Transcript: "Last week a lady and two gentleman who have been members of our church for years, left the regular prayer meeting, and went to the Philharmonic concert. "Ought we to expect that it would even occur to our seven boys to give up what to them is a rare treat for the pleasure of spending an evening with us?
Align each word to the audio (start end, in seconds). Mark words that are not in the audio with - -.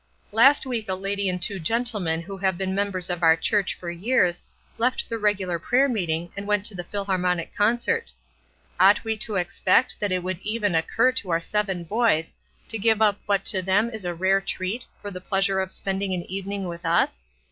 "Last 0.31 0.65
week 0.65 0.89
a 0.89 0.95
lady 0.95 1.29
and 1.29 1.39
two 1.39 1.59
gentleman 1.59 2.21
who 2.23 2.35
have 2.37 2.57
been 2.57 2.73
members 2.73 3.07
of 3.11 3.21
our 3.21 3.35
church 3.35 3.75
for 3.75 3.91
years, 3.91 4.41
left 4.79 5.07
the 5.07 5.19
regular 5.19 5.59
prayer 5.59 5.87
meeting, 5.87 6.31
and 6.35 6.47
went 6.47 6.65
to 6.65 6.73
the 6.73 6.83
Philharmonic 6.83 7.55
concert. 7.55 8.11
"Ought 8.79 9.03
we 9.03 9.15
to 9.17 9.35
expect 9.35 9.99
that 9.99 10.11
it 10.11 10.23
would 10.23 10.39
even 10.39 10.73
occur 10.73 11.11
to 11.11 11.29
our 11.29 11.39
seven 11.39 11.83
boys 11.83 12.33
to 12.69 12.79
give 12.79 12.99
up 12.99 13.19
what 13.27 13.45
to 13.45 13.61
them 13.61 13.91
is 13.91 14.03
a 14.03 14.15
rare 14.15 14.41
treat 14.41 14.87
for 14.99 15.11
the 15.11 15.21
pleasure 15.21 15.59
of 15.59 15.71
spending 15.71 16.15
an 16.15 16.23
evening 16.23 16.67
with 16.67 16.83
us? 16.83 17.25